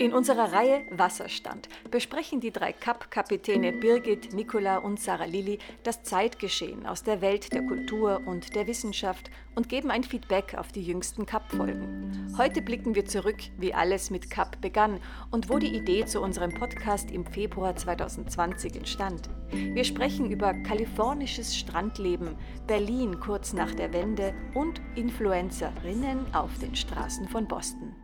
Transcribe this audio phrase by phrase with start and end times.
[0.00, 6.86] In unserer Reihe Wasserstand besprechen die drei Cup-Kapitäne Birgit, Nicola und Sarah Lilly das Zeitgeschehen
[6.86, 11.26] aus der Welt der Kultur und der Wissenschaft und geben ein Feedback auf die jüngsten
[11.26, 12.34] Cup-Folgen.
[12.38, 15.00] Heute blicken wir zurück, wie alles mit Cup begann
[15.32, 19.28] und wo die Idee zu unserem Podcast im Februar 2020 entstand.
[19.50, 22.36] Wir sprechen über kalifornisches Strandleben,
[22.66, 27.94] Berlin kurz nach der Wende und Influencerinnen auf den Straßen von Boston.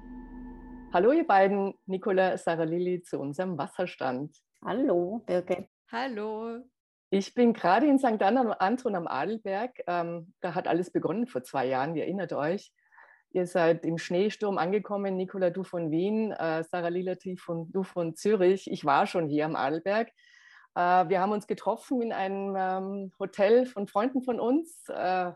[0.97, 4.35] Hallo ihr beiden, Nicola, Sarah Lilly zu unserem Wasserstand.
[4.65, 5.69] Hallo, Birgit.
[5.93, 6.65] Hallo.
[7.11, 8.23] Ich bin gerade in St.
[8.23, 9.79] Anton am Adelberg.
[9.87, 12.73] Ähm, da hat alles begonnen vor zwei Jahren, ihr erinnert euch.
[13.33, 18.17] Ihr seid im Schneesturm angekommen, Nicola, du von Wien, äh, Sarah Lilati von, du von
[18.17, 18.71] Zürich.
[18.71, 20.09] Ich war schon hier am Adelberg.
[20.77, 24.89] Äh, wir haben uns getroffen in einem ähm, Hotel von Freunden von uns.
[24.89, 25.33] Äh,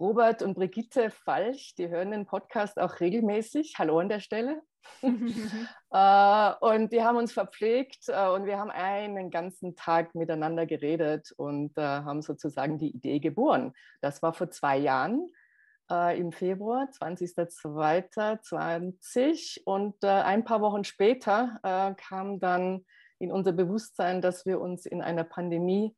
[0.00, 3.74] Robert und Brigitte Falch, die hören den Podcast auch regelmäßig.
[3.76, 4.62] Hallo an der Stelle.
[5.02, 11.32] äh, und die haben uns verpflegt äh, und wir haben einen ganzen Tag miteinander geredet
[11.36, 13.74] und äh, haben sozusagen die Idee geboren.
[14.00, 15.28] Das war vor zwei Jahren
[15.90, 22.84] äh, im Februar, 20.02.20 und äh, ein paar Wochen später äh, kam dann
[23.18, 25.94] in unser Bewusstsein, dass wir uns in einer Pandemie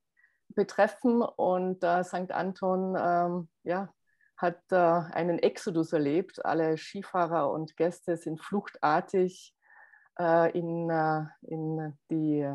[0.49, 2.33] betreffen und St.
[2.33, 3.89] Anton ähm, ja,
[4.37, 6.45] hat äh, einen Exodus erlebt.
[6.45, 9.55] Alle Skifahrer und Gäste sind fluchtartig
[10.19, 12.49] äh, in, äh, in die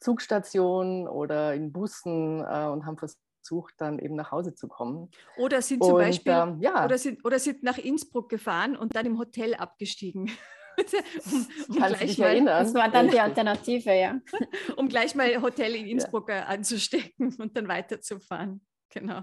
[0.00, 5.10] Zugstation oder in Bussen äh, und haben versucht, dann eben nach Hause zu kommen.
[5.36, 6.84] Oder sind zum und, Beispiel ähm, ja.
[6.84, 10.30] oder sind, oder sind nach Innsbruck gefahren und dann im Hotel abgestiegen.
[11.24, 12.64] um, um Kannst dich mal, erinnern?
[12.64, 14.20] Das war dann die Alternative, ja.
[14.76, 16.44] um gleich mal Hotel in Innsbruck ja.
[16.44, 18.64] anzustecken und dann weiterzufahren.
[18.90, 19.22] Genau.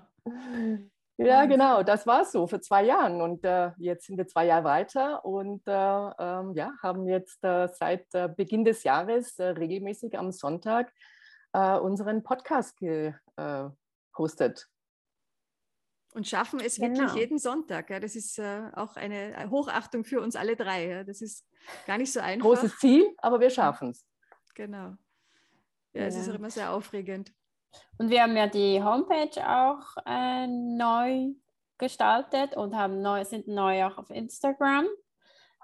[1.17, 3.21] Ja, genau, das war so vor zwei Jahren.
[3.21, 7.67] Und äh, jetzt sind wir zwei Jahre weiter und äh, ähm, ja, haben jetzt äh,
[7.67, 10.91] seit äh, Beginn des Jahres äh, regelmäßig am Sonntag
[11.53, 14.67] äh, unseren Podcast gehostet.
[16.15, 16.99] Und schaffen es genau.
[16.99, 17.89] wirklich jeden Sonntag.
[17.89, 17.99] Ja.
[17.99, 20.87] Das ist auch eine Hochachtung für uns alle drei.
[20.87, 21.03] Ja.
[21.03, 21.45] Das ist
[21.87, 22.47] gar nicht so einfach.
[22.47, 24.05] Großes Ziel, aber wir schaffen es.
[24.53, 24.95] Genau.
[25.93, 27.33] Ja, es ist auch immer sehr aufregend.
[27.97, 31.33] Und wir haben ja die Homepage auch äh, neu
[31.77, 34.85] gestaltet und haben neu, sind neu auch auf Instagram,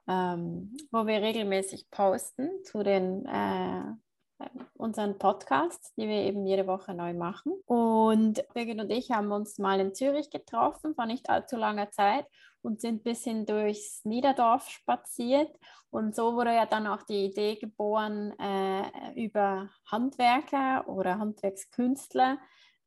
[0.07, 3.83] ähm, wo wir regelmäßig posten zu den äh,
[4.75, 7.53] unseren Podcasts, die wir eben jede Woche neu machen.
[7.65, 12.25] Und Birgit und ich haben uns mal in Zürich getroffen vor nicht allzu langer Zeit
[12.61, 15.57] und sind ein bisschen durchs Niederdorf spaziert.
[15.89, 22.37] Und so wurde ja dann auch die Idee geboren, äh, über Handwerker oder Handwerkskünstler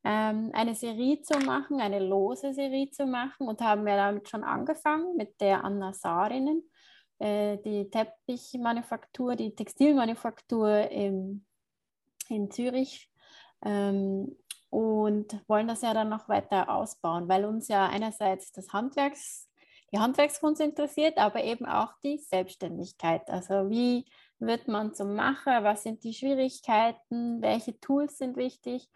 [0.04, 3.48] ähm, eine Serie zu machen, eine lose Serie zu machen.
[3.48, 6.62] Und haben wir damit schon angefangen mit der Anna Saarinen
[7.18, 11.46] äh, die Teppichmanufaktur, die Textilmanufaktur in,
[12.28, 13.10] in Zürich
[13.64, 14.36] ähm,
[14.70, 19.48] und wollen das ja dann noch weiter ausbauen, weil uns ja einerseits das Handwerks,
[19.92, 23.28] die Handwerkskunst interessiert, aber eben auch die Selbstständigkeit.
[23.28, 24.06] Also wie
[24.38, 28.88] wird man zum Macher, was sind die Schwierigkeiten, welche Tools sind wichtig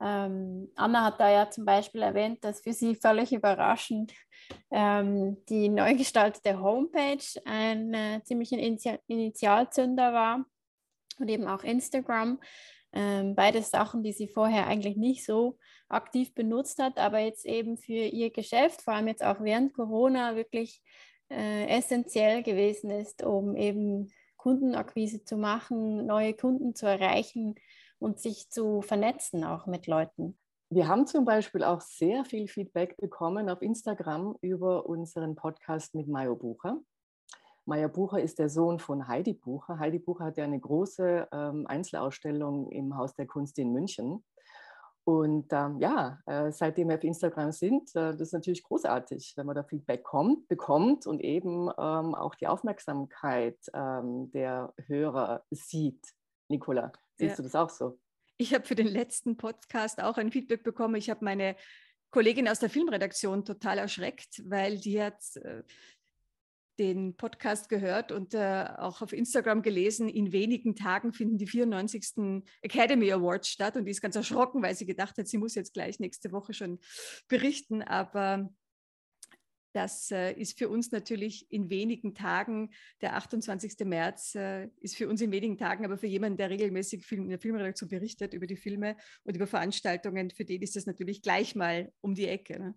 [0.00, 4.12] ähm, Anna hat da ja zum Beispiel erwähnt, dass für sie völlig überraschend
[4.70, 10.44] ähm, die neu gestaltete Homepage ein äh, ziemlicher Initi Initialzünder war
[11.18, 12.38] und eben auch Instagram.
[12.92, 15.58] Ähm, beides Sachen, die sie vorher eigentlich nicht so
[15.88, 20.36] aktiv benutzt hat, aber jetzt eben für ihr Geschäft, vor allem jetzt auch während Corona,
[20.36, 20.82] wirklich
[21.30, 27.54] äh, essentiell gewesen ist, um eben Kundenakquise zu machen, neue Kunden zu erreichen
[27.98, 30.38] und sich zu vernetzen auch mit Leuten.
[30.68, 36.08] Wir haben zum Beispiel auch sehr viel Feedback bekommen auf Instagram über unseren Podcast mit
[36.08, 36.80] Mayo Bucher.
[37.64, 39.78] Mayo Bucher ist der Sohn von Heidi Bucher.
[39.78, 44.24] Heidi Bucher hat ja eine große ähm, Einzelausstellung im Haus der Kunst in München.
[45.06, 49.46] Und ähm, ja, äh, seitdem wir auf Instagram sind, äh, das ist natürlich großartig, wenn
[49.46, 56.04] man da Feedback kommt, bekommt und eben ähm, auch die Aufmerksamkeit ähm, der Hörer sieht.
[56.48, 57.36] Nicola, siehst ja.
[57.36, 58.00] du das auch so?
[58.36, 60.96] Ich habe für den letzten Podcast auch ein Feedback bekommen.
[60.96, 61.54] Ich habe meine
[62.10, 65.62] Kollegin aus der Filmredaktion total erschreckt, weil die hat äh,
[66.78, 72.42] den Podcast gehört und äh, auch auf Instagram gelesen, in wenigen Tagen finden die 94.
[72.62, 75.74] Academy Awards statt und die ist ganz erschrocken, weil sie gedacht hat, sie muss jetzt
[75.74, 76.78] gleich nächste Woche schon
[77.28, 77.82] berichten.
[77.82, 78.50] Aber
[79.76, 82.70] das äh, ist für uns natürlich in wenigen Tagen,
[83.02, 83.84] der 28.
[83.84, 87.28] März äh, ist für uns in wenigen Tagen, aber für jemanden, der regelmäßig Film, in
[87.28, 91.54] der Filmredaktion berichtet über die Filme und über Veranstaltungen, für den ist das natürlich gleich
[91.54, 92.58] mal um die Ecke.
[92.58, 92.74] Ne?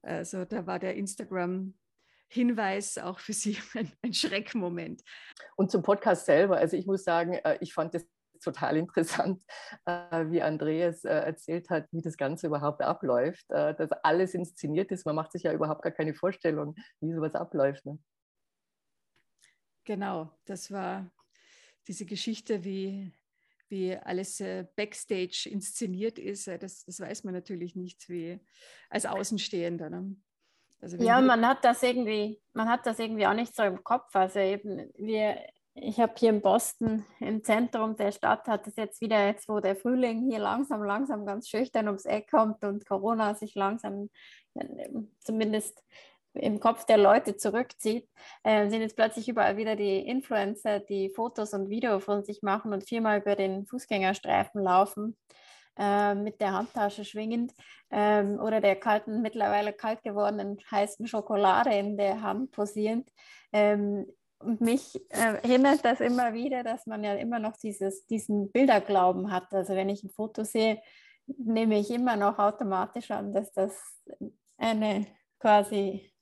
[0.00, 1.74] Also da war der Instagram
[2.28, 5.02] Hinweis auch für Sie ein, ein Schreckmoment.
[5.56, 8.06] Und zum Podcast selber, also ich muss sagen, äh, ich fand das
[8.40, 9.42] total interessant,
[9.86, 15.06] äh, wie Andreas äh, erzählt hat, wie das Ganze überhaupt abläuft, dass alles inszeniert ist.
[15.06, 17.84] Man macht sich ja überhaupt gar keine Vorstellung, wie sowas abläuft.
[17.84, 17.98] Ne?
[19.84, 21.10] Genau, das war
[21.88, 23.10] diese Geschichte, wie,
[23.68, 24.40] wie alles
[24.76, 26.46] backstage inszeniert ist.
[26.46, 28.38] Das, das weiß man natürlich nicht wie
[28.90, 29.90] als Außenstehender.
[29.90, 30.14] Ne?
[30.80, 34.14] Also ja, man hat das irgendwie, man hat das irgendwie auch nicht so im Kopf.
[34.14, 35.38] Also eben, wir,
[35.74, 39.60] ich habe hier in Boston im Zentrum der Stadt hat es jetzt wieder, jetzt wo
[39.60, 44.10] der Frühling hier langsam, langsam ganz schüchtern ums Eck kommt und Corona sich langsam
[45.20, 45.82] zumindest
[46.34, 48.08] im Kopf der Leute zurückzieht,
[48.44, 52.72] äh, sind jetzt plötzlich überall wieder die Influencer, die Fotos und Videos von sich machen
[52.72, 55.16] und viermal über den Fußgängerstreifen laufen
[55.78, 57.54] äh, mit der Handtasche schwingend
[57.90, 63.08] ähm, oder der kalten, mittlerweile kalt gewordenen heißen Schokolade in der Hand posierend.
[63.52, 64.06] Ähm,
[64.40, 69.32] und mich äh, erinnert das immer wieder, dass man ja immer noch dieses, diesen Bilderglauben
[69.32, 69.52] hat.
[69.52, 70.80] Also wenn ich ein Foto sehe,
[71.26, 73.72] nehme ich immer noch automatisch an, dass das
[74.56, 75.06] eine
[75.38, 76.12] quasi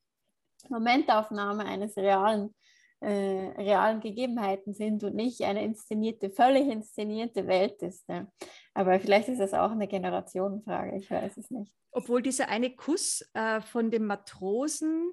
[0.68, 2.54] Momentaufnahme eines realen
[3.00, 8.08] äh, realen Gegebenheiten sind und nicht eine inszenierte, völlig inszenierte Welt ist.
[8.08, 8.26] Ja.
[8.74, 11.72] Aber vielleicht ist es auch eine Generationenfrage, ich weiß es nicht.
[11.90, 15.12] Obwohl dieser eine Kuss äh, von dem Matrosen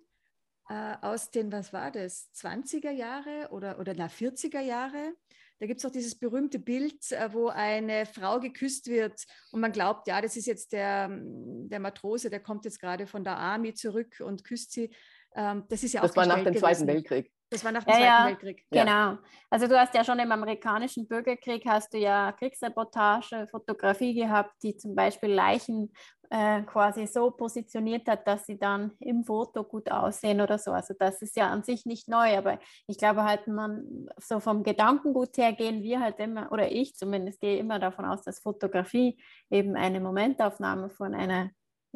[0.69, 5.13] äh, aus den, was war das, 20er Jahre oder, oder na, 40er Jahre,
[5.59, 9.71] da gibt es auch dieses berühmte Bild, äh, wo eine Frau geküsst wird und man
[9.71, 13.73] glaubt, ja, das ist jetzt der, der Matrose, der kommt jetzt gerade von der Army
[13.73, 14.89] zurück und küsst sie.
[15.35, 16.59] Ähm, das ist ja auch Das war nach dem gewesen.
[16.59, 17.31] Zweiten Weltkrieg.
[17.53, 18.65] Das war nach dem ja, Zweiten ja, Weltkrieg.
[18.71, 19.17] Genau.
[19.49, 24.75] Also du hast ja schon im amerikanischen Bürgerkrieg hast du ja Kriegsreportage, Fotografie gehabt, die
[24.75, 25.93] zum Beispiel Leichen
[26.31, 30.71] äh, quasi so positioniert hat, dass sie dann im Foto gut aussehen oder so.
[30.71, 32.57] Also das ist ja an sich nicht neu, aber
[32.87, 37.39] ich glaube halt, man so vom Gedankengut her gehen wir halt immer, oder ich zumindest
[37.39, 39.21] gehe immer davon aus, dass Fotografie
[39.51, 41.51] eben eine Momentaufnahme von einer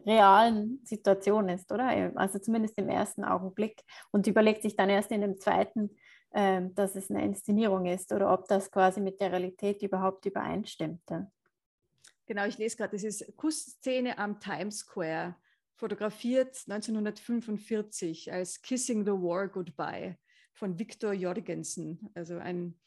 [0.05, 2.11] realen Situation ist, oder?
[2.15, 5.95] Also zumindest im ersten Augenblick und überlegt sich dann erst in dem zweiten,
[6.31, 11.01] äh, dass es eine Inszenierung ist oder ob das quasi mit der Realität überhaupt übereinstimmt.
[12.25, 15.35] Genau, ich lese gerade, das ist Kussszene am Times Square,
[15.75, 20.17] fotografiert 1945 als Kissing the War Goodbye
[20.53, 22.77] von Victor Jorgensen, also ein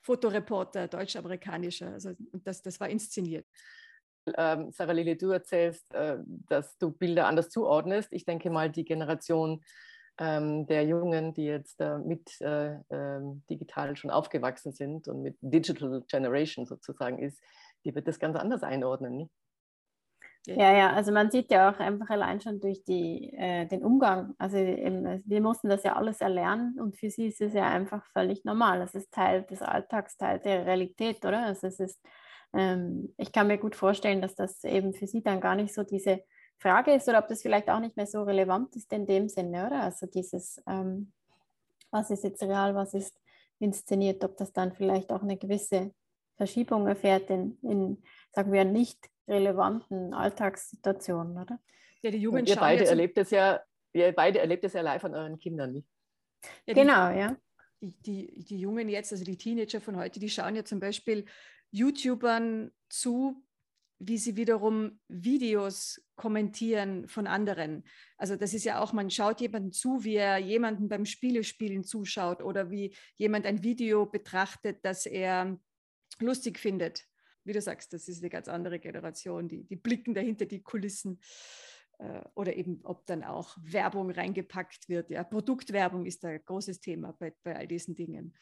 [0.00, 1.92] Fotoreporter, deutsch-amerikanischer.
[1.92, 3.46] Also das, das war inszeniert
[4.36, 6.18] ähm, Sarah Lili, du erzählst, äh,
[6.48, 8.12] dass du Bilder anders zuordnest.
[8.12, 9.62] Ich denke mal, die Generation
[10.18, 15.36] ähm, der Jungen, die jetzt äh, mit äh, ähm, digital schon aufgewachsen sind und mit
[15.40, 17.40] Digital Generation sozusagen ist,
[17.84, 19.16] die wird das ganz anders einordnen.
[19.16, 19.30] Nicht?
[20.46, 24.34] Ja, ja, also man sieht ja auch einfach allein schon durch die, äh, den Umgang.
[24.38, 28.04] Also eben, wir mussten das ja alles erlernen und für sie ist es ja einfach
[28.12, 28.80] völlig normal.
[28.80, 31.44] Es ist Teil des Alltags, Teil der Realität, oder?
[31.44, 32.00] Also es ist
[32.52, 35.82] ähm, ich kann mir gut vorstellen, dass das eben für Sie dann gar nicht so
[35.84, 36.22] diese
[36.58, 39.66] Frage ist oder ob das vielleicht auch nicht mehr so relevant ist in dem Sinne,
[39.66, 39.82] oder?
[39.82, 41.12] Also dieses, ähm,
[41.90, 43.18] was ist jetzt real, was ist
[43.58, 45.92] inszeniert, ob das dann vielleicht auch eine gewisse
[46.36, 48.02] Verschiebung erfährt in, in
[48.32, 51.60] sagen wir, nicht relevanten Alltagssituationen, oder?
[52.02, 53.60] Ja, die Jugend ihr beide erlebt es ja,
[53.92, 55.88] ihr beide erlebt es ja live an euren Kindern, nicht?
[56.66, 57.36] Ja, genau, ja.
[57.82, 61.24] Die, die, die Jungen jetzt, also die Teenager von heute, die schauen ja zum Beispiel
[61.70, 63.42] YouTubern zu,
[63.98, 67.84] wie sie wiederum Videos kommentieren von anderen.
[68.16, 72.42] Also das ist ja auch, man schaut jemanden zu, wie er jemanden beim Spielespielen zuschaut
[72.42, 75.58] oder wie jemand ein Video betrachtet, das er
[76.18, 77.06] lustig findet.
[77.44, 81.20] Wie du sagst, das ist eine ganz andere Generation, die, die blicken dahinter die Kulissen
[81.98, 85.10] äh, oder eben ob dann auch Werbung reingepackt wird.
[85.10, 88.34] Ja, Produktwerbung ist ein großes Thema bei, bei all diesen Dingen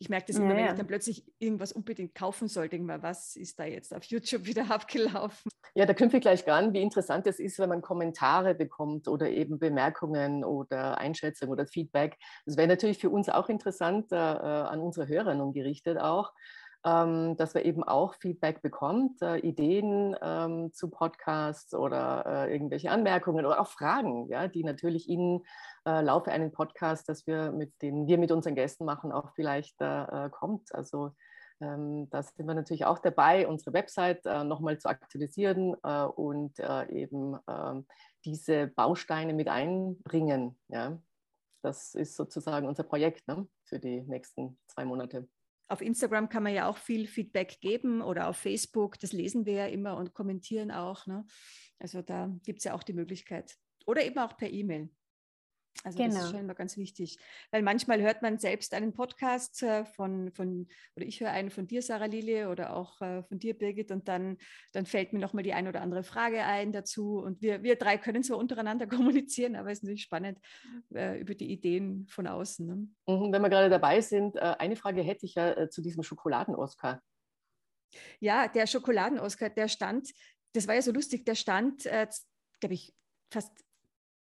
[0.00, 3.02] ich merke das immer, ja, wenn ich dann plötzlich irgendwas unbedingt kaufen soll, denke mal,
[3.02, 5.50] was ist da jetzt auf YouTube wieder abgelaufen?
[5.74, 9.28] Ja, da knüpfe ich gleich an, wie interessant es ist, wenn man Kommentare bekommt oder
[9.28, 12.16] eben Bemerkungen oder Einschätzungen oder Feedback.
[12.46, 16.32] Das wäre natürlich für uns auch interessant, äh, äh an unsere Hörerinnen gerichtet auch,
[16.84, 22.90] ähm, dass wir eben auch Feedback bekommt, äh, Ideen ähm, zu Podcasts oder äh, irgendwelche
[22.90, 25.44] Anmerkungen oder auch Fragen, ja, die natürlich Ihnen
[25.86, 29.80] äh, Laufe einen Podcast, das wir mit den wir mit unseren Gästen machen, auch vielleicht
[29.80, 30.74] äh, äh, kommt.
[30.74, 31.12] Also
[31.60, 36.58] ähm, da sind wir natürlich auch dabei, unsere Website äh, nochmal zu aktualisieren äh, und
[36.58, 37.86] äh, eben ähm,
[38.24, 40.58] diese Bausteine mit einbringen.
[40.68, 40.98] Ja?
[41.62, 43.46] Das ist sozusagen unser Projekt ne?
[43.64, 45.28] für die nächsten zwei Monate.
[45.70, 49.52] Auf Instagram kann man ja auch viel Feedback geben oder auf Facebook, das lesen wir
[49.52, 51.06] ja immer und kommentieren auch.
[51.06, 51.24] Ne?
[51.78, 53.56] Also da gibt es ja auch die Möglichkeit.
[53.86, 54.90] Oder eben auch per E-Mail.
[55.82, 56.08] Also genau.
[56.08, 56.30] das ist genau.
[56.32, 57.18] schon immer ganz wichtig,
[57.50, 61.66] weil manchmal hört man selbst einen Podcast äh, von, von oder ich höre einen von
[61.66, 64.36] dir, Sarah Lilie, oder auch äh, von dir, Birgit, und dann,
[64.72, 67.18] dann fällt mir nochmal die ein oder andere Frage ein dazu.
[67.18, 70.38] Und wir, wir drei können zwar untereinander kommunizieren, aber es ist natürlich spannend
[70.94, 72.66] äh, über die Ideen von außen.
[72.66, 72.74] Ne?
[73.06, 77.02] Mhm, wenn wir gerade dabei sind, eine Frage hätte ich ja zu diesem Schokoladen-Oscar.
[78.20, 80.10] Ja, der Schokoladen-Oscar, der stand,
[80.52, 82.06] das war ja so lustig, der stand, äh,
[82.60, 82.94] glaube ich,
[83.32, 83.52] fast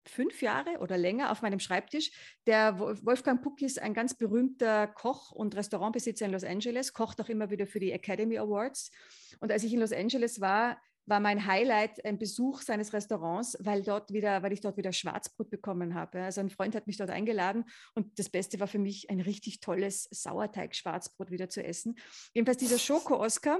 [0.09, 2.11] fünf Jahre oder länger auf meinem Schreibtisch.
[2.47, 7.29] Der Wolfgang Puck ist ein ganz berühmter Koch und Restaurantbesitzer in Los Angeles, kocht auch
[7.29, 8.91] immer wieder für die Academy Awards.
[9.39, 13.83] Und als ich in Los Angeles war, war mein Highlight ein Besuch seines Restaurants, weil
[13.83, 16.23] dort wieder, weil ich dort wieder Schwarzbrot bekommen habe.
[16.23, 19.59] Also ein Freund hat mich dort eingeladen und das Beste war für mich ein richtig
[19.59, 21.95] tolles Sauerteig-Schwarzbrot wieder zu essen.
[22.33, 23.59] Jedenfalls dieser Schoko-Oscar,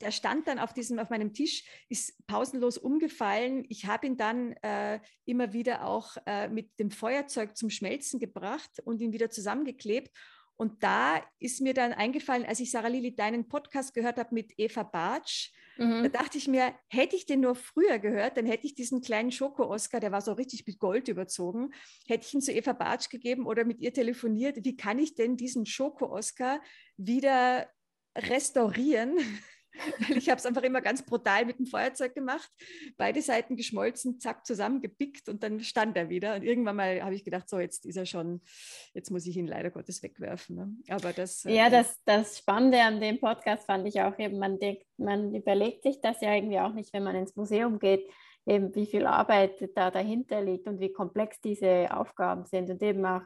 [0.00, 3.64] der stand dann auf diesem, auf meinem Tisch, ist pausenlos umgefallen.
[3.68, 8.80] Ich habe ihn dann äh, immer wieder auch äh, mit dem Feuerzeug zum Schmelzen gebracht
[8.84, 10.10] und ihn wieder zusammengeklebt.
[10.56, 14.52] Und da ist mir dann eingefallen, als ich Sarah Lili deinen Podcast gehört habe mit
[14.56, 16.04] Eva Bartsch, mhm.
[16.04, 19.32] da dachte ich mir, hätte ich den nur früher gehört, dann hätte ich diesen kleinen
[19.32, 21.70] Schoko-Oscar, der war so richtig mit Gold überzogen,
[22.06, 24.64] hätte ich ihn zu Eva Bartsch gegeben oder mit ihr telefoniert.
[24.64, 26.60] Wie kann ich denn diesen Schoko-Oscar
[26.96, 27.68] wieder
[28.16, 29.18] restaurieren?
[30.16, 32.50] ich habe es einfach immer ganz brutal mit dem Feuerzeug gemacht,
[32.96, 36.36] beide Seiten geschmolzen, zack, zusammengepickt und dann stand er wieder.
[36.36, 38.40] Und irgendwann mal habe ich gedacht, so, jetzt ist er schon,
[38.92, 40.56] jetzt muss ich ihn leider Gottes wegwerfen.
[40.56, 40.76] Ne?
[40.88, 41.44] Aber das.
[41.44, 45.34] Äh, ja, das, das Spannende an dem Podcast fand ich auch eben, man, denkt, man
[45.34, 48.08] überlegt sich das ja irgendwie auch nicht, wenn man ins Museum geht,
[48.46, 53.04] eben wie viel Arbeit da dahinter liegt und wie komplex diese Aufgaben sind und eben
[53.04, 53.22] auch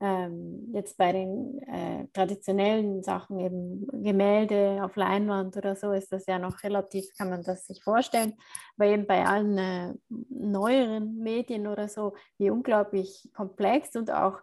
[0.00, 6.26] ähm, jetzt bei den äh, traditionellen Sachen, eben Gemälde auf Leinwand oder so, ist das
[6.26, 8.34] ja noch relativ, kann man das sich vorstellen.
[8.76, 9.94] Aber eben bei allen äh,
[10.28, 14.40] neueren Medien oder so, wie unglaublich komplex und auch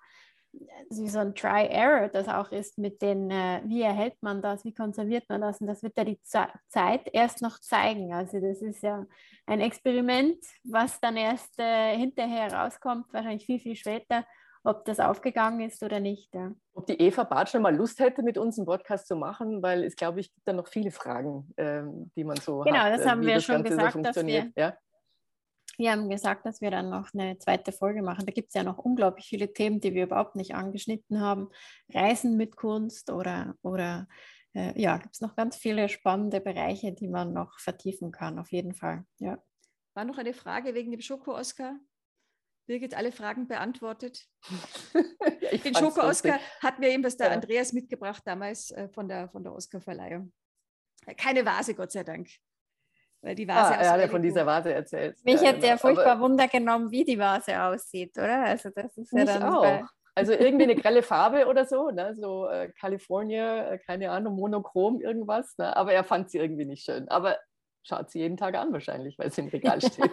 [0.89, 4.73] wie so ein Try-Error das auch ist mit den, äh, wie erhält man das, wie
[4.73, 8.13] konserviert man das und das wird ja die Ze Zeit erst noch zeigen.
[8.13, 9.05] Also das ist ja
[9.45, 14.25] ein Experiment, was dann erst äh, hinterher rauskommt, wahrscheinlich viel, viel später
[14.63, 16.33] ob das aufgegangen ist oder nicht.
[16.33, 16.53] Ja.
[16.73, 19.95] Ob die Eva Bartschner mal Lust hätte, mit uns einen Podcast zu machen, weil es,
[19.95, 22.85] glaube ich, gibt da noch viele Fragen, ähm, die man so genau, hat.
[22.85, 24.77] Genau, das haben wir das schon Ganze gesagt, so dass wir, ja?
[25.77, 28.25] wir haben gesagt, dass wir dann noch eine zweite Folge machen.
[28.25, 31.49] Da gibt es ja noch unglaublich viele Themen, die wir überhaupt nicht angeschnitten haben.
[31.93, 34.07] Reisen mit Kunst oder, oder
[34.55, 38.51] äh, ja, gibt es noch ganz viele spannende Bereiche, die man noch vertiefen kann, auf
[38.51, 39.05] jeden Fall.
[39.19, 39.39] Ja.
[39.93, 41.75] War noch eine Frage wegen dem Schoko-Oscar?
[42.65, 44.25] Birgit alle Fragen beantwortet.
[45.63, 47.33] Den Schoko-Oscar hat mir eben was der ja.
[47.33, 50.31] Andreas mitgebracht damals äh, von der, von der Oscar-Verleihung.
[51.17, 52.29] Keine Vase, Gott sei Dank.
[53.21, 55.17] Weil die Vase ah, er hat ja von dieser Vase erzählt.
[55.23, 55.77] Mich ja, hätte ja genau.
[55.77, 58.43] furchtbar Wunder genommen, wie die Vase aussieht, oder?
[58.43, 59.83] Also das ist ja dann auch.
[60.15, 62.15] Also irgendwie eine grelle Farbe oder so, ne?
[62.15, 65.57] so äh, California, äh, keine Ahnung, monochrom irgendwas.
[65.57, 65.75] Ne?
[65.75, 67.07] Aber er fand sie irgendwie nicht schön.
[67.09, 67.37] Aber
[67.81, 70.11] schaut sie jeden Tag an wahrscheinlich, weil sie im Regal steht.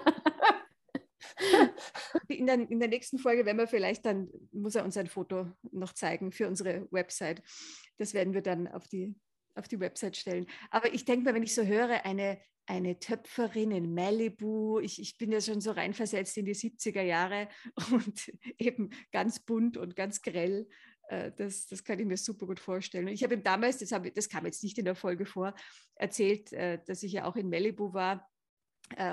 [2.29, 5.50] in, der, in der nächsten Folge werden wir vielleicht dann, muss er uns ein Foto
[5.73, 7.43] noch zeigen für unsere Website.
[7.99, 9.15] Das werden wir dann auf die,
[9.55, 10.47] auf die Website stellen.
[10.71, 15.19] Aber ich denke mal, wenn ich so höre, eine, eine Töpferin in Malibu, ich, ich
[15.19, 17.49] bin ja schon so reinversetzt in die 70er Jahre
[17.93, 20.69] und eben ganz bunt und ganz grell.
[21.09, 23.09] Äh, das, das kann ich mir super gut vorstellen.
[23.09, 25.55] Ich habe ihm damals, das, habe, das kam jetzt nicht in der Folge vor,
[25.97, 28.31] erzählt, äh, dass ich ja auch in Malibu war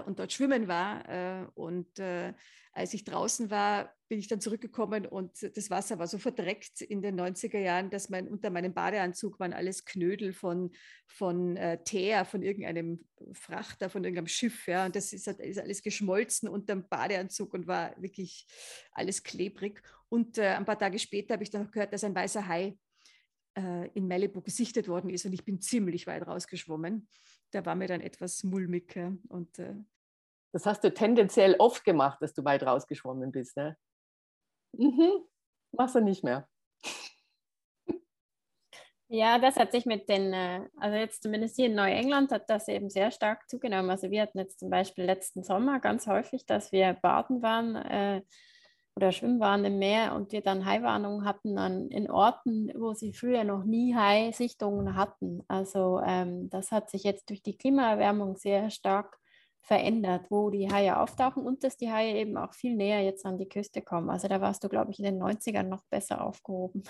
[0.05, 1.07] und dort schwimmen war.
[1.07, 2.33] Äh, und äh,
[2.73, 7.01] als ich draußen war, bin ich dann zurückgekommen und das Wasser war so verdreckt in
[7.01, 10.71] den 90er Jahren, dass mein, unter meinem Badeanzug waren alles Knödel von,
[11.07, 13.03] von äh, Teer, von irgendeinem
[13.33, 14.67] Frachter, von irgendeinem Schiff.
[14.67, 14.85] Ja.
[14.85, 18.45] Und das ist, ist alles geschmolzen unter dem Badeanzug und war wirklich
[18.91, 19.81] alles klebrig.
[20.09, 22.77] Und äh, ein paar Tage später habe ich dann gehört, dass ein weißer Hai
[23.57, 27.07] äh, in Malibu gesichtet worden ist und ich bin ziemlich weit rausgeschwommen
[27.51, 28.95] da war mir dann etwas mulmig.
[28.95, 29.13] Ja.
[29.29, 29.75] Und, äh,
[30.53, 33.57] das hast du tendenziell oft gemacht, dass du weit rausgeschwommen bist.
[33.57, 33.77] Ne?
[34.73, 35.25] Mhm.
[35.71, 36.47] Machst du nicht mehr.
[39.09, 42.67] Ja, das hat sich mit den, äh, also jetzt zumindest hier in Neuengland hat das
[42.67, 43.89] eben sehr stark zugenommen.
[43.89, 48.21] Also wir hatten jetzt zum Beispiel letzten Sommer ganz häufig, dass wir baden waren äh,
[48.97, 53.13] oder schwimmen waren im Meer und wir dann Haiwarnungen hatten an, in Orten, wo sie
[53.13, 55.43] früher noch nie Hai-Sichtungen hatten.
[55.47, 59.19] Also ähm, das hat sich jetzt durch die Klimaerwärmung sehr stark
[59.61, 63.37] verändert, wo die Haie auftauchen und dass die Haie eben auch viel näher jetzt an
[63.37, 64.09] die Küste kommen.
[64.09, 66.81] Also da warst du, glaube ich, in den 90ern noch besser aufgehoben.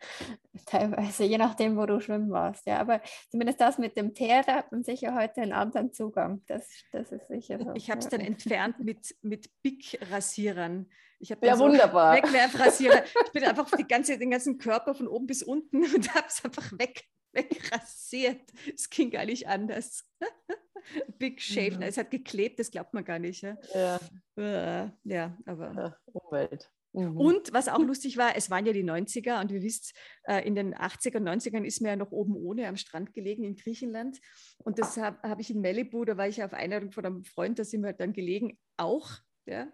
[0.66, 2.64] Teilweise, je nachdem, wo du schwimmen warst.
[2.66, 6.44] Ja, aber zumindest das mit dem Teer, da hat man sicher heute einen anderen Zugang.
[6.46, 7.72] Das, das ist sicher so.
[7.74, 10.88] Ich habe es dann entfernt mit, mit Big-Rasierern.
[11.18, 12.16] Ich ja, so wunderbar.
[12.16, 13.04] Wegwerfrasierer.
[13.26, 16.44] Ich bin einfach die ganze, den ganzen Körper von oben bis unten und habe es
[16.44, 18.50] einfach weg, wegrasiert.
[18.74, 20.04] Es ging gar nicht anders.
[21.18, 21.76] Big Shave.
[21.76, 21.82] Mhm.
[21.82, 23.42] Es hat geklebt, das glaubt man gar nicht.
[23.42, 24.84] Ja, ja.
[24.84, 25.72] Äh, ja aber.
[25.74, 26.70] Ja, Umwelt.
[26.96, 27.16] Mhm.
[27.16, 29.94] Und was auch lustig war, es waren ja die 90er und wie wisst,
[30.24, 33.44] äh, in den 80er und 90ern ist mir ja noch oben ohne am Strand gelegen
[33.44, 34.18] in Griechenland.
[34.64, 37.58] Und das habe hab ich in Malibu, da war ich auf Einladung von einem Freund,
[37.58, 39.10] da sind wir dann gelegen, auch
[39.44, 39.68] ja,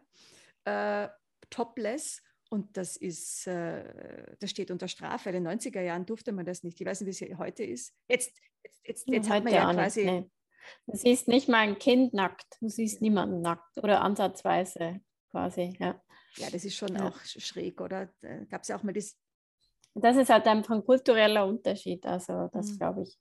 [0.65, 1.09] äh,
[1.53, 2.23] topless.
[2.51, 5.31] Und das ist, äh, das steht unter Strafe.
[5.31, 6.81] In den 90er Jahren durfte man das nicht.
[6.81, 7.95] Ich weiß nicht, wie es heute ist.
[8.09, 10.05] Jetzt, jetzt, jetzt, jetzt hat man ja quasi.
[10.05, 10.31] Nee.
[10.87, 16.01] Du siehst nicht mal ein Kind nackt, du siehst niemanden nackt oder ansatzweise quasi, ja.
[16.37, 17.09] Ja, das ist schon ja.
[17.09, 18.09] auch schräg, oder?
[18.21, 19.19] Da gab es ja auch mal das.
[19.95, 22.79] Das ist halt einfach ein kultureller Unterschied, also das mhm.
[22.79, 23.19] glaube ich,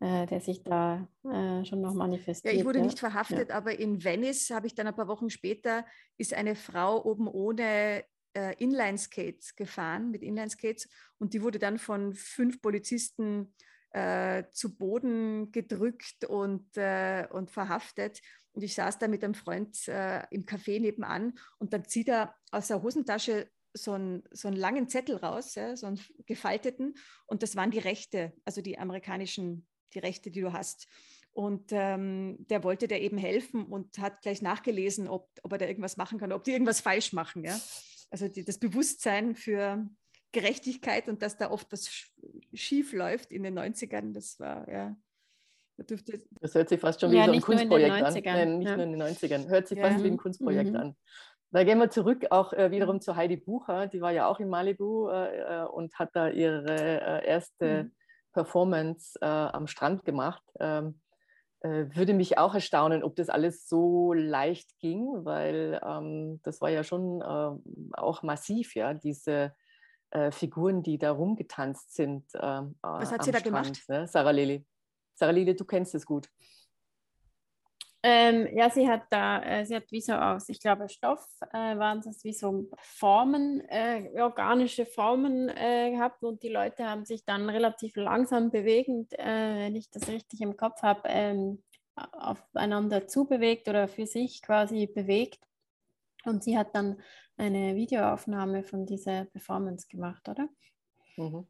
[0.00, 2.52] äh, der sich da äh, schon noch manifestiert.
[2.52, 3.54] Ja, ich wurde nicht verhaftet, ja.
[3.54, 5.84] aber in Venice habe ich dann ein paar Wochen später,
[6.18, 10.88] ist eine Frau oben ohne äh, Inline-Skates gefahren, mit Inline-Skates,
[11.18, 13.54] und die wurde dann von fünf Polizisten
[13.92, 18.20] äh, zu Boden gedrückt und, äh, und verhaftet.
[18.52, 22.34] Und ich saß da mit einem Freund äh, im Café nebenan und dann zieht er
[22.50, 26.94] aus der Hosentasche so einen, so einen langen Zettel raus, ja, so einen gefalteten.
[27.26, 30.86] Und das waren die Rechte, also die amerikanischen, die Rechte, die du hast.
[31.32, 35.66] Und ähm, der wollte dir eben helfen und hat gleich nachgelesen, ob, ob er da
[35.66, 37.44] irgendwas machen kann, ob die irgendwas falsch machen.
[37.44, 37.58] Ja?
[38.10, 39.86] Also die, das Bewusstsein für
[40.32, 41.90] Gerechtigkeit und dass da oft was
[42.54, 44.96] schief läuft in den 90ern, das war ja
[46.40, 48.14] das hört sich fast schon wie ja, so ein Kunstprojekt an.
[48.24, 48.76] Nein, nicht ja.
[48.76, 49.48] nur in den 90ern.
[49.48, 49.88] Hört sich ja.
[49.88, 50.76] fast wie ein Kunstprojekt mhm.
[50.76, 50.96] an.
[51.50, 53.86] Da gehen wir zurück auch äh, wiederum zu Heidi Bucher.
[53.86, 56.74] Die war ja auch in Malibu äh, äh und hat da ihre
[57.22, 57.92] äh, erste mhm.
[58.36, 60.44] Performance äh, am Strand gemacht.
[60.60, 61.00] Ähm,
[61.60, 66.68] äh, würde mich auch erstaunen, ob das alles so leicht ging, weil ähm, das war
[66.68, 69.54] ja schon auch massiv, ja, diese
[70.30, 72.24] Figuren, die da rumgetanzt sind.
[72.40, 73.88] Ähm, Was hat sie da Strand, gemacht?
[73.88, 74.06] Ne?
[74.06, 74.64] Sarah Lili.
[75.14, 76.28] Sarah Lili, du kennst es gut.
[78.08, 81.76] Ähm, ja, sie hat da, äh, sie hat wie so aus, ich glaube, Stoff äh,
[81.76, 87.24] waren das wie so Formen, äh, organische Formen äh, gehabt und die Leute haben sich
[87.24, 91.64] dann relativ langsam bewegend, äh, wenn ich das richtig im Kopf habe, ähm,
[91.96, 95.40] aufeinander zubewegt oder für sich quasi bewegt.
[96.24, 97.02] Und sie hat dann
[97.36, 100.48] eine Videoaufnahme von dieser Performance gemacht, oder?
[101.16, 101.48] Mhm.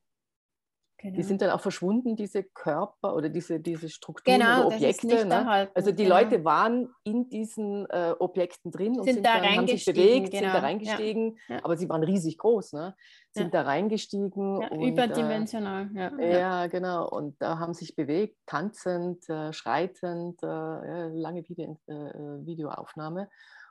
[0.98, 1.14] Genau.
[1.14, 5.26] Die sind dann auch verschwunden, diese Körper oder diese, diese Strukturen genau, oder Objekte.
[5.26, 5.68] Ne?
[5.74, 6.16] Also die genau.
[6.16, 10.32] Leute waren in diesen äh, Objekten drin sind und sind da dann, haben sich bewegt,
[10.32, 10.58] sind da genau.
[10.64, 11.62] reingestiegen, ja.
[11.62, 12.96] aber sie waren riesig groß, ne?
[13.30, 13.62] sind ja.
[13.62, 14.62] da reingestiegen.
[14.62, 16.38] Ja, und, überdimensional, äh, ja.
[16.38, 17.06] Ja, genau.
[17.10, 23.28] Und da haben sich bewegt, tanzend, äh, schreitend, äh, lange Video, äh, äh, Videoaufnahme.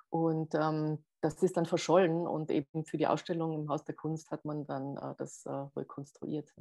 [0.09, 4.29] Und ähm, das ist dann verschollen und eben für die Ausstellung im Haus der Kunst
[4.29, 5.43] hat man dann das
[5.75, 6.53] rekonstruiert.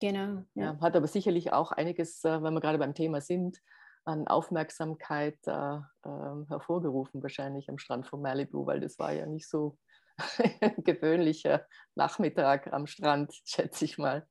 [0.00, 0.44] Genau.
[0.54, 0.64] Ja.
[0.64, 0.80] ja.
[0.80, 3.60] hat aber sicherlich auch einiges, äh, wenn wir gerade beim Thema sind,
[4.04, 9.48] an Aufmerksamkeit äh, äh, hervorgerufen, wahrscheinlich am Strand von Malibu, weil das war ja nicht
[9.48, 9.78] so
[10.16, 14.26] ein gewöhnlicher Nachmittag am Strand, schätze ich mal.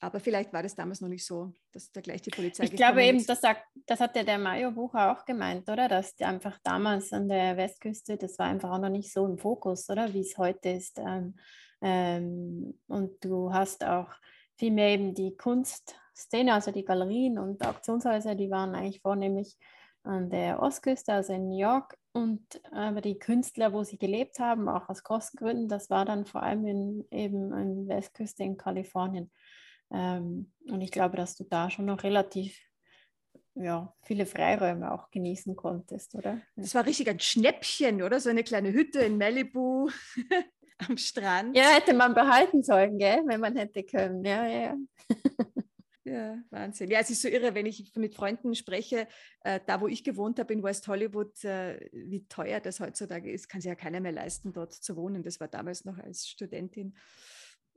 [0.00, 3.02] Aber vielleicht war das damals noch nicht so, dass da gleich die Polizei Ich glaube
[3.02, 5.88] eben, das, sagt, das hat ja der Mayo-Bucher auch gemeint, oder?
[5.88, 9.88] Dass einfach damals an der Westküste, das war einfach auch noch nicht so im Fokus,
[9.88, 10.12] oder?
[10.12, 10.98] Wie es heute ist.
[10.98, 11.36] Ähm,
[11.84, 14.08] ähm, und du hast auch
[14.56, 19.58] vielmehr eben die Kunstszene, also die Galerien und Auktionshäuser, die waren eigentlich vornehmlich
[20.02, 21.98] an der Ostküste, also in New York.
[22.12, 26.42] Und aber die Künstler, wo sie gelebt haben, auch aus Kostengründen, das war dann vor
[26.42, 29.30] allem in, eben an der Westküste in Kalifornien.
[29.92, 32.58] Ähm, und ich glaube, dass du da schon noch relativ
[33.56, 36.40] ja, viele Freiräume auch genießen konntest, oder?
[36.56, 38.20] Das war richtig ein Schnäppchen, oder?
[38.20, 39.90] So eine kleine Hütte in Malibu.
[40.88, 41.56] am Strand.
[41.56, 43.22] Ja, hätte man behalten sollen, gell?
[43.26, 44.24] wenn man hätte können.
[44.24, 44.76] Ja, ja.
[46.06, 46.90] Ja, Wahnsinn.
[46.90, 49.08] Ja, es ist so irre, wenn ich mit Freunden spreche,
[49.40, 53.48] äh, da wo ich gewohnt habe in West Hollywood, äh, wie teuer das heutzutage ist,
[53.48, 55.22] kann sich ja keiner mehr leisten, dort zu wohnen.
[55.22, 56.94] Das war damals noch als Studentin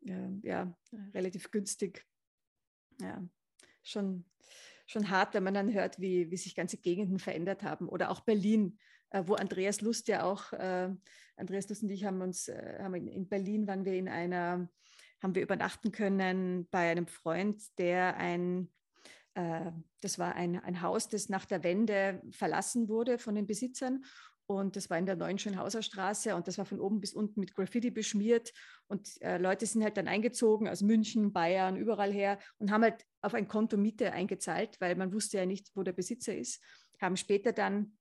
[0.05, 0.75] äh, ja,
[1.13, 2.05] relativ günstig.
[2.99, 3.23] Ja,
[3.81, 4.25] schon,
[4.85, 7.87] schon hart, wenn man dann hört, wie, wie sich ganze Gegenden verändert haben.
[7.87, 8.77] Oder auch Berlin,
[9.11, 10.89] wo Andreas Lust ja auch, äh,
[11.35, 14.69] Andreas Lust und ich haben uns, äh, haben in Berlin waren wir in einer,
[15.21, 18.69] haben wir übernachten können bei einem Freund, der ein,
[20.01, 24.03] das war ein, ein Haus, das nach der Wende verlassen wurde von den Besitzern
[24.49, 27.41] Und das war in der neuen Schönhauser Straße und das war von oben bis unten
[27.41, 28.53] mit Graffiti beschmiert.
[28.87, 33.05] Und äh, Leute sind halt dann eingezogen aus München, Bayern, überall her und haben halt
[33.21, 36.63] auf ein Konto Miete eingezahlt, weil man wusste ja nicht, wo der Besitzer ist.
[37.01, 37.96] Haben später dann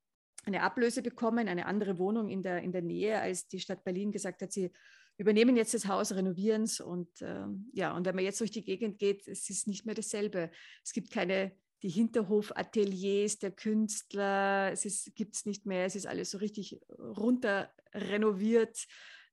[0.47, 4.13] eine Ablöse bekommen, eine andere Wohnung in der, in der Nähe, als die Stadt Berlin
[4.13, 4.73] gesagt hat, sie
[5.19, 6.81] übernehmen jetzt das Haus, renovieren es.
[6.81, 9.95] Und äh, ja, und wenn man jetzt durch die Gegend geht, es ist nicht mehr
[9.95, 10.51] dasselbe.
[10.85, 16.31] Es gibt keine die Hinterhofateliers der Künstler, es gibt es nicht mehr, es ist alles
[16.31, 18.87] so richtig runter renoviert,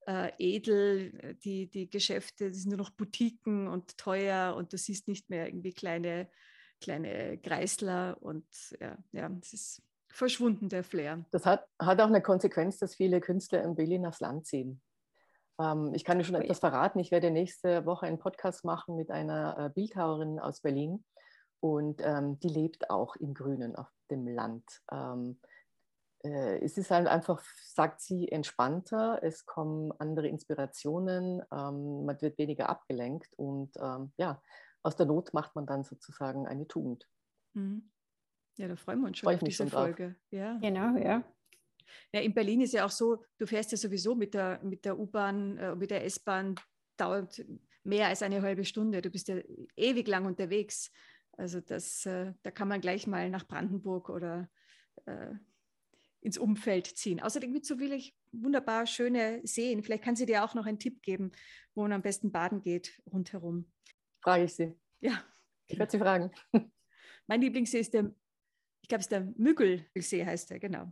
[0.08, 4.56] äh, edel, die, die Geschäfte, das sind nur noch Boutiquen und teuer.
[4.56, 6.30] Und du siehst nicht mehr irgendwie kleine,
[6.82, 8.18] kleine Kreisler.
[8.22, 8.46] Und
[8.80, 9.82] ja, ja, es ist
[10.14, 11.26] verschwunden, der Flair.
[11.32, 14.82] Das hat, hat auch eine Konsequenz, dass viele Künstler in Berlin aufs Land ziehen.
[15.60, 17.00] Ähm, ich kann dir schon etwas verraten.
[17.00, 21.04] Ich werde nächste Woche einen Podcast machen mit einer äh, Bildhauerin aus Berlin
[21.60, 24.64] und ähm, die lebt auch im Grünen auf dem Land.
[24.92, 25.40] Ähm,
[26.24, 32.38] äh, es ist halt einfach, sagt sie, entspannter, es kommen andere Inspirationen, ähm, man wird
[32.38, 34.42] weniger abgelenkt und ähm, ja,
[34.84, 37.08] aus der Not macht man dann sozusagen eine Tugend.
[37.54, 37.90] Mhm.
[38.58, 40.16] Ja, da freuen wir uns schon Freu auf diese Folge.
[40.32, 40.58] Ja.
[40.60, 41.24] Genau, ja.
[42.12, 44.98] Ja, in Berlin ist ja auch so, du fährst ja sowieso mit der, mit der
[44.98, 46.56] U-Bahn, äh, mit der S-Bahn,
[46.98, 47.44] dauert
[47.84, 49.02] mehr als eine halbe Stunde.
[49.02, 49.38] Du bist ja
[49.76, 50.92] ewig lang unterwegs.
[51.38, 54.50] Also das, äh, da kann man gleich mal nach Brandenburg oder
[55.06, 55.34] äh,
[56.22, 57.20] ins Umfeld ziehen.
[57.22, 58.00] Außerdem gibt es so viele
[58.32, 59.84] wunderbar schöne Seen.
[59.84, 61.32] Vielleicht kann sie dir auch noch einen Tipp geben,
[61.76, 63.72] wo man am besten baden geht rundherum.
[64.22, 64.74] Frage ich sie.
[65.02, 65.24] Ja.
[65.68, 66.32] Ich werde sie fragen.
[67.28, 68.14] Mein Lieblingssee ist der,
[68.84, 70.92] ich glaube, es ist der Müggelsee heißt der, genau.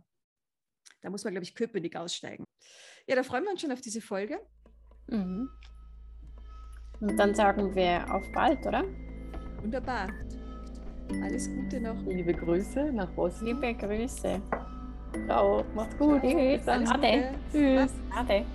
[1.02, 2.44] Da muss man, glaube ich, Köpenick aussteigen.
[3.06, 4.40] Ja, da freuen wir uns schon auf diese Folge.
[5.08, 5.48] Mhm.
[7.00, 8.84] Und dann sagen wir auf bald, oder?
[9.60, 10.08] Wunderbar.
[11.22, 12.00] Alles Gute noch.
[12.06, 13.60] Liebe Grüße nach Bosnien.
[13.60, 14.40] Liebe Grüße.
[15.26, 15.64] Ciao.
[15.74, 16.22] Macht's gut.
[16.22, 16.66] Tschüss.
[16.66, 17.34] Ade.
[17.52, 17.92] Tschüss.
[18.14, 18.46] Ade.